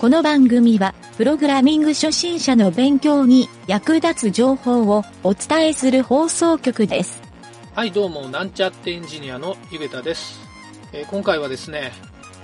[0.00, 7.20] この番組は、プログラミング初心者の勉強に役立つ情報をお伝えする放送局です。
[7.74, 10.40] はい、どうも、なんちゃってエンジニアのゆげたです。
[10.94, 11.92] えー今回はですね、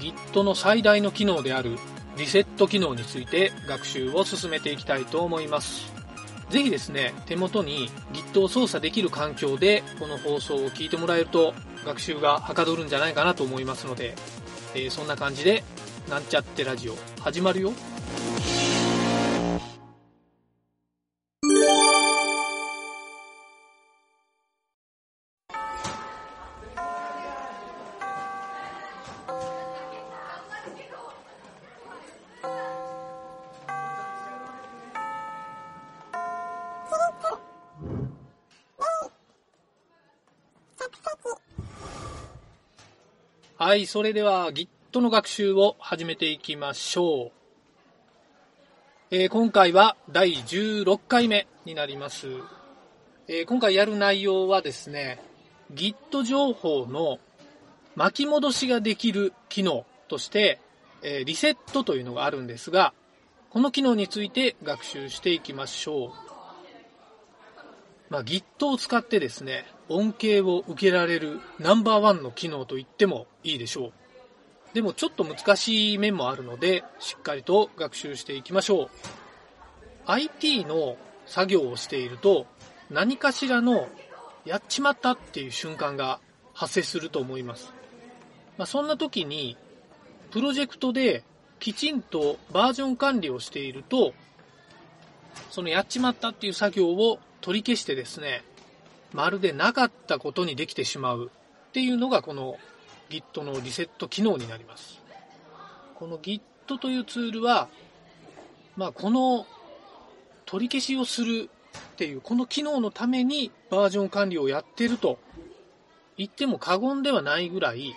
[0.00, 1.78] Git の最大の機能である
[2.18, 5.92] リセット機能について学習を進めていきたいと思います。
[6.50, 11.54] ぜひですね、手元に Git を操作できる環境でこの放送を聞いてもらえると
[11.86, 14.16] 学習がはかどるんじゃないかなと思いますので、
[14.74, 15.62] えーそんな感じで、
[16.08, 17.72] なんちゃってラジオ始まるよ。
[43.56, 47.32] はい、それではギトの学習を始めていきましょう。
[49.10, 52.28] えー今回は第16回目になります。
[53.26, 55.20] えー今回やる内容はですね、
[55.74, 57.18] Git 情報の
[57.96, 60.60] 巻き戻しができる機能として、
[61.02, 62.94] えーリセットというのがあるんですが、
[63.50, 66.10] この機能について学習していきましょう。
[68.10, 73.92] まあ、Git を使ってですね、恩恵を受けられるナンバーワンの機能と言ってもいいでしょう。
[74.74, 78.88] でもちょっと難しい面もあるので、しっかりと学習していきましょう。
[80.06, 82.46] IT の作業をしていると、
[82.90, 83.88] 何かしらの
[84.44, 86.18] やっちまったっていう瞬間が
[86.52, 87.72] 発生すると思います。
[88.58, 89.56] まあ、そんな時に、
[90.32, 91.22] プロジェクトで
[91.60, 94.12] きちんとバージョン管理をしていると、
[95.50, 98.42] そのやっちまったっていう作業を取り消してですね、
[99.12, 101.30] まるでなかったことにできてしまう
[101.68, 102.58] っていうのがこの
[103.10, 105.00] Git のリセット機能になります。
[105.94, 106.40] この Git
[106.80, 107.68] というツールは、
[108.76, 109.46] まあこの
[110.46, 111.50] 取り消しをする
[111.94, 115.18] っていうこの機能のためにバージョン管理をやってると
[116.16, 117.94] 言っても過言ではないぐらい、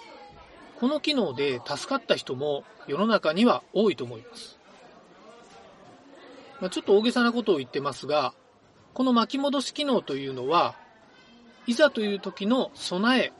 [0.80, 4.58] この機能で助かった人も世の中には多いと思います。
[6.60, 8.34] まあ、ちょっと大げさなことを言ってますが、
[8.94, 10.76] この巻き戻し機能というのは、
[11.68, 13.32] いざという時の備え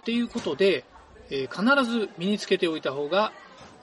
[0.00, 0.84] っていうことで、
[1.30, 3.32] えー必ず身につけておいた方が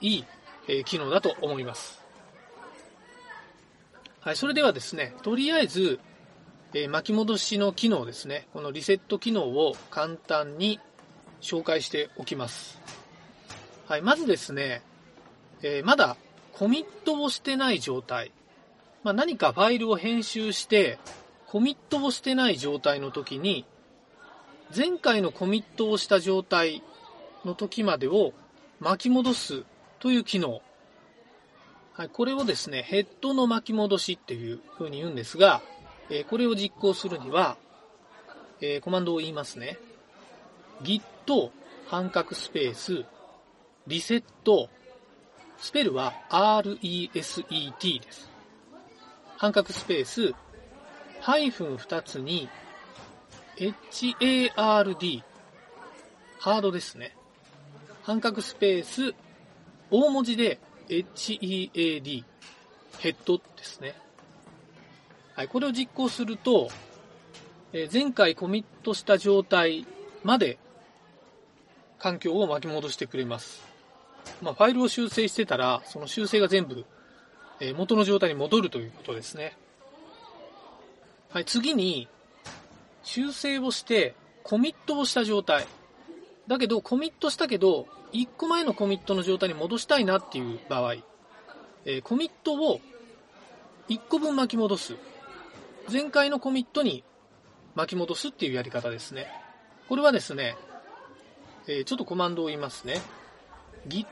[0.00, 0.24] いい、
[0.68, 2.02] えー機能だと思います。
[4.20, 6.00] はい、それではですね、とりあえず、
[6.74, 10.80] えー巻き戻しの機能ですね、このリセット機能を簡単に
[11.40, 12.80] 紹介しておきます。
[13.86, 14.82] はい、まずですね、
[15.62, 16.16] えまだ
[16.52, 18.32] コミットをしてない状態、
[19.04, 20.98] まあ、何かファイルを編集して、
[21.46, 23.64] コミットをしてない状態の時に、
[24.74, 26.82] 前回のコミットをした状態
[27.44, 28.32] の時までを
[28.80, 29.64] 巻き戻す
[29.98, 30.60] という機能。
[31.92, 35.62] はい、これをですね、ヘッドの巻き戻しっていう風に言うんですが、
[36.10, 37.56] えこれを実行するには、
[38.60, 39.78] えコマンドを言いますね。
[40.82, 41.50] git
[41.86, 43.04] 半角スペース、
[43.86, 44.68] リセット、
[45.58, 48.30] スペルは reset です。
[49.36, 50.34] 半角スペース、
[51.20, 52.48] ハイフン2つに、
[53.56, 55.22] hard、
[56.38, 57.15] ハードですね。
[58.06, 59.16] 半角スペース、
[59.90, 62.24] 大文字で head、
[62.98, 63.96] ヘッドですね。
[65.34, 66.68] はい、これを実行すると、
[67.72, 69.88] え前回コミットした状態
[70.22, 70.56] まで
[71.98, 73.60] 環境を巻き戻してくれます。
[74.40, 76.84] まあ、ファイルを修正してたら、その修正が全部
[77.58, 79.56] え元の状態に戻るということですね。
[81.30, 82.06] はい、次に、
[83.02, 85.66] 修正をして、コミットをした状態。
[86.48, 90.94] だけど、コミットしたけど、1個前のコミットの状態に戻したいなっていう場合、
[91.84, 92.80] えーコミットを
[93.88, 94.94] 1個分巻き戻す。
[95.90, 97.04] 前回のコミットに
[97.74, 99.26] 巻き戻すっていうやり方ですね。
[99.88, 100.56] これはですね、
[101.66, 103.00] えーちょっとコマンドを言いますね。
[103.88, 104.06] git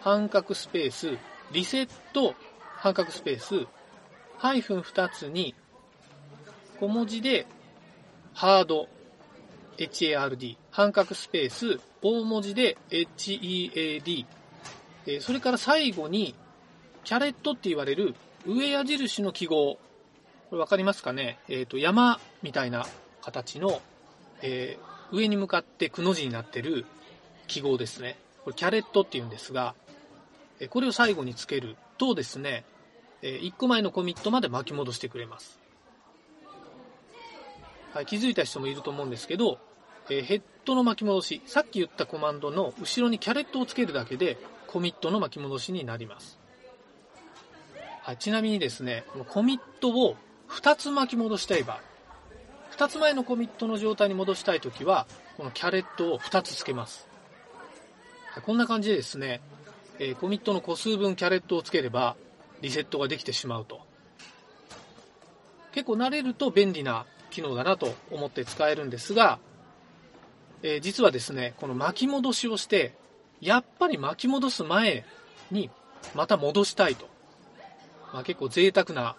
[0.00, 1.18] 半角スペース、
[1.52, 2.34] リセット
[2.76, 3.66] 半角スペース、
[4.38, 5.54] ハイフン2つに、
[6.80, 7.46] 小文字で、
[8.34, 8.88] ハード、
[9.76, 14.26] hard、半角スペース、大文字で head、
[15.06, 16.34] えそれから最後に、
[17.04, 18.14] キャレットって言われる
[18.46, 19.78] 上矢印の記号。
[20.50, 21.38] これわかりますかね？
[21.48, 22.86] えっ、と、山みたいな
[23.22, 23.80] 形の、
[24.42, 26.86] えー上に向かってくの字になってる
[27.46, 28.16] 記号ですね。
[28.42, 29.74] これキャレットって言うんですが、
[30.70, 32.64] これを最後につけるとですね、
[33.22, 35.60] 1個前のコミットまで巻き戻してくれます。
[37.94, 39.58] はい、気づいた人もいると思うんですけど、
[40.10, 44.36] えーヘッドの巻き戻し、さっき言ったコマンドの後ろにキャレットをつけるだけで、
[44.66, 46.40] コミットの巻き戻しになります。
[48.02, 50.16] はい、ちなみにですね、このコミットを
[50.48, 51.80] 2つ巻き戻したい場合、
[52.76, 55.06] 2つ前のコミットの状態に戻したいときは、
[55.36, 57.06] このキャレットを2つつけます。
[58.30, 59.40] はい、こんな感じでですね、
[60.00, 62.16] えー、コミットの個数分キャレットをつければ、
[62.60, 63.82] リセットができてしまうと。
[65.72, 69.38] 結構慣れると便利な機能だなと思って使えるんですが、
[70.62, 72.94] えー、実はですね、この巻き戻しをして、
[73.40, 75.04] やっぱり巻き戻す前
[75.50, 75.70] に
[76.14, 77.08] また戻したいと。
[78.12, 79.16] まあ、結構贅沢な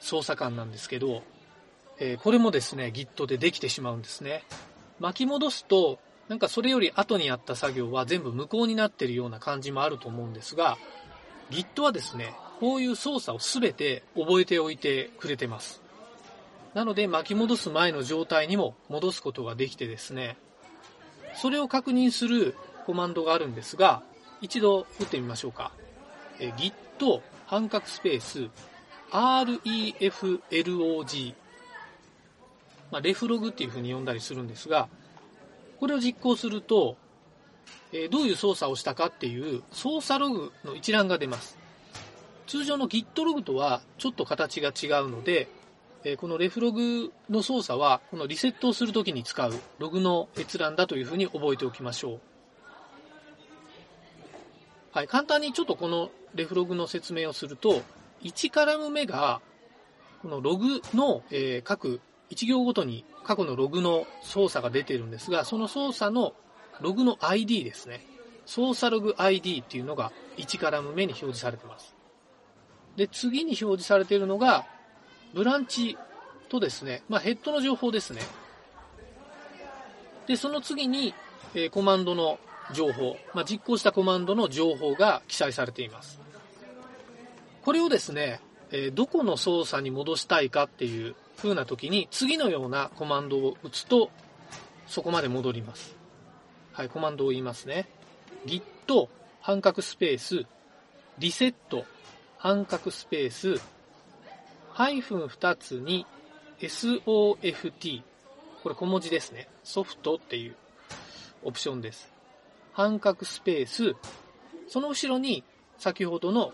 [0.00, 1.22] 操作感なんですけど、
[1.98, 4.44] えー、これもですね、Git でできてしまうんですね。
[4.98, 5.98] 巻き戻すと、
[6.28, 10.78] なんかそれより後にやった作業は全部無効になってるような感じもあると思うんですが、
[11.50, 15.81] Git はですね、こういう操作を全て覚えておいてくれてます。
[16.74, 20.36] なので巻き戻す前の状態にも戻すことができてですね、
[21.34, 24.02] それを確認するコマンドがあるんですが、
[24.40, 25.72] 一度打ってみましょうか。
[26.38, 28.48] git 半角スペース
[29.10, 31.34] reflog
[32.90, 34.88] まあ、レフログっていう風に呼んだりするんですが、
[35.80, 36.96] これを実行すると、
[37.92, 41.56] えどういう操作をしたかっていう操作ログの一覧が出ます。
[42.46, 45.48] 通常の Git ログとはちょっと形が違うので、
[46.04, 52.20] えこのレフログの操作は、このリセットをするときに使うログの閲覧だというふうに覚えておきましょう。
[54.92, 57.82] はい、簡単にちょっとこのレフログの説明をすると、
[58.22, 59.40] 1カラム目が、
[60.22, 62.00] このログの、えー、各
[62.30, 66.34] 1行ごとに過去のログの操作が出てるんですが、その操作の
[66.80, 68.06] ログの ID ですね。
[68.44, 71.94] 操作ログ ID っていうのが1カラム目に表示されてます。
[72.96, 74.66] で、次に表示されているのが、
[75.34, 75.96] ブランチ
[76.48, 78.20] とですね、まあ、ヘッドの情報ですね。
[80.26, 81.14] で、その次に、
[81.54, 82.38] えー、コマンドの
[82.72, 86.20] 情報、まあ、実行したコマンドの情報が記載されています。
[87.62, 88.40] これをですね、
[88.70, 94.10] えー、どこの操作に戻したいかっていう風な時に、次のようなコマンドを打つと、
[94.86, 95.96] そこまで戻ります。
[96.72, 97.88] はい、コマンドを言いますね。
[98.46, 99.08] git
[99.40, 100.46] 半角スペース、
[101.18, 101.84] リセット
[102.38, 103.60] 半角スペース、
[104.74, 106.06] ハイフン2つに
[106.58, 108.02] soft。
[108.62, 109.48] これ小文字ですね。
[109.64, 110.56] ソフトっていう
[111.42, 112.10] オプションです。
[112.72, 113.94] 半角スペース、
[114.68, 115.44] その後ろに
[115.76, 116.52] 先ほどの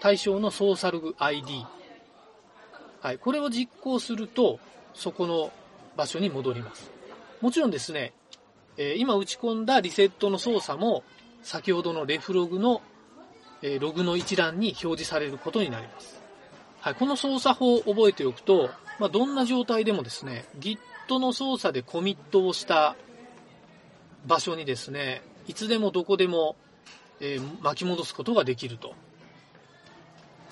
[0.00, 1.66] 対象のソーサルグ ID。
[3.00, 3.18] はい。
[3.18, 4.58] これを実行すると、
[4.94, 5.50] そこの
[5.94, 6.90] 場所に戻ります。
[7.42, 8.14] もちろんですね、
[8.78, 11.02] えー、今打ち込んだリセットの操作も、
[11.42, 12.80] 先ほどのレフログの、
[13.60, 16.21] えー、ログの一覧に表示されることになります。
[16.82, 18.68] はい、この操作法を覚えておくと、
[18.98, 20.78] まあ、どんな状態でもですね、Git
[21.20, 22.96] の操作でコミットをした
[24.26, 26.56] 場所にですね、いつでもどこでも、
[27.20, 28.94] えー、巻き戻すことができると。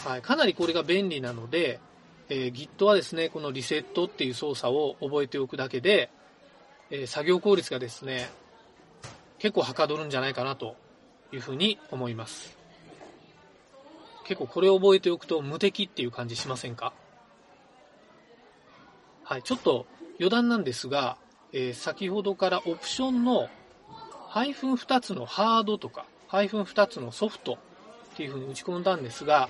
[0.04, 1.80] はい、かなりこれが便利なので、
[2.28, 6.10] えー、Git はですね、このリセットっていう操作を覚えておくだけで、
[6.92, 8.30] えー、作業効率がですね、
[9.40, 10.76] 結構はかどるんじゃないかなと
[11.32, 12.59] いうふうに思います。
[14.30, 16.92] 結構これを覚えておくと無敵っていう感じしませんか？
[19.24, 19.86] はい、ちょっと
[20.20, 21.16] 余談なんですが、
[21.52, 23.48] えー、先ほどからオプションの
[24.28, 29.48] ハイフン2つのハードとか、ハイフン2つのソフトっていう風に打ち込んだんですが、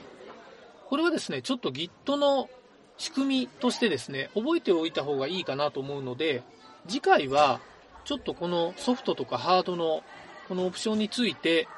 [0.89, 2.49] これはですね、ちょっと Git の
[2.97, 6.43] 仕組みとしてですね、覚えておいた方がいいかなと思うので、
[6.89, 7.61] 次回は
[8.05, 10.03] ちょっとこのソフトとかハードの
[10.49, 11.69] このオプションについて、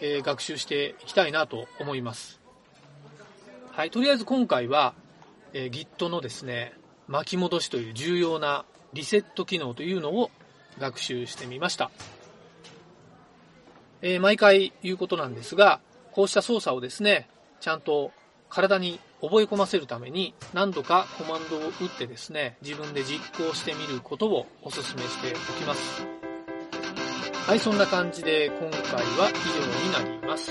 [0.00, 2.37] えー、学習していきたいなと思います。
[3.78, 4.92] はい、とりあえず今回は、
[5.52, 6.72] えー、Git のですね、
[7.06, 10.32] 巻き戻しという重要なリセット機能というのを
[10.80, 11.92] 学習してみました。
[14.02, 15.78] えー、毎回言うことなんですが、
[16.10, 17.28] こうした操作をですね、
[17.60, 18.10] ちゃんと
[18.48, 26.04] 体に覚え込ませるために何度かコマンドを打ってですね、自分で実行してみることをお勧めしておきます。
[27.46, 30.50] はい、そんな感じで今回は以上になります。